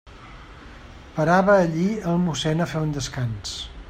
[1.17, 3.55] Parava allí el mossén a fer descans.